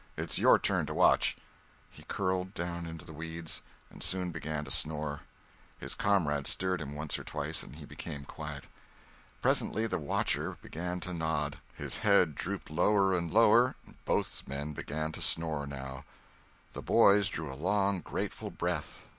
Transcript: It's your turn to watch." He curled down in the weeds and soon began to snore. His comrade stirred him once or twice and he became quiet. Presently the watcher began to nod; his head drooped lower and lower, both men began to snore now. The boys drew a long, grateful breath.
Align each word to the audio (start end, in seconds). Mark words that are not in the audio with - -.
It's 0.17 0.39
your 0.39 0.57
turn 0.57 0.87
to 0.87 0.95
watch." 0.95 1.37
He 1.91 2.01
curled 2.01 2.55
down 2.55 2.87
in 2.87 2.97
the 2.97 3.13
weeds 3.13 3.61
and 3.91 4.01
soon 4.01 4.31
began 4.31 4.65
to 4.65 4.71
snore. 4.71 5.21
His 5.77 5.93
comrade 5.93 6.47
stirred 6.47 6.81
him 6.81 6.95
once 6.95 7.19
or 7.19 7.23
twice 7.23 7.61
and 7.61 7.75
he 7.75 7.85
became 7.85 8.25
quiet. 8.25 8.63
Presently 9.43 9.85
the 9.85 9.99
watcher 9.99 10.57
began 10.59 11.01
to 11.01 11.13
nod; 11.13 11.59
his 11.75 11.99
head 11.99 12.33
drooped 12.33 12.71
lower 12.71 13.15
and 13.15 13.31
lower, 13.31 13.75
both 14.03 14.41
men 14.47 14.73
began 14.73 15.11
to 15.11 15.21
snore 15.21 15.67
now. 15.67 16.03
The 16.73 16.81
boys 16.81 17.29
drew 17.29 17.53
a 17.53 17.53
long, 17.53 17.99
grateful 17.99 18.49
breath. 18.49 19.03